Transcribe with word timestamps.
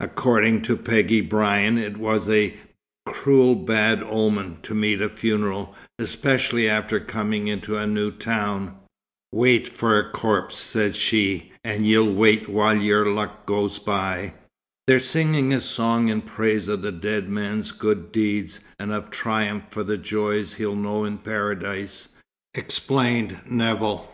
According 0.00 0.62
to 0.62 0.76
Peggy 0.76 1.20
Brian 1.20 1.78
it 1.78 1.96
was 1.96 2.28
"a 2.28 2.54
cruel 3.06 3.54
bad 3.54 4.02
omen" 4.02 4.58
to 4.64 4.74
meet 4.74 5.00
a 5.00 5.08
funeral, 5.08 5.76
especially 6.00 6.68
after 6.68 6.98
coming 6.98 7.46
into 7.46 7.76
a 7.76 7.86
new 7.86 8.10
town. 8.10 8.74
"Wait 9.30 9.68
for 9.68 9.96
a 9.96 10.10
corpse," 10.10 10.56
said 10.58 10.96
she, 10.96 11.52
"an' 11.62 11.84
ye'll 11.84 12.12
wait 12.12 12.48
while 12.48 12.74
yer 12.76 13.06
luck 13.12 13.46
goes 13.46 13.78
by." 13.78 14.34
"They're 14.88 14.98
singing 14.98 15.54
a 15.54 15.60
song 15.60 16.08
in 16.08 16.22
praise 16.22 16.66
of 16.66 16.82
the 16.82 16.90
dead 16.90 17.28
man's 17.28 17.70
good 17.70 18.10
deeds, 18.10 18.58
and 18.80 18.90
of 18.90 19.08
triumph 19.08 19.66
for 19.70 19.84
the 19.84 19.96
joys 19.98 20.54
he'll 20.54 20.74
know 20.74 21.04
in 21.04 21.16
Paradise," 21.18 22.08
explained 22.54 23.38
Nevill. 23.48 24.10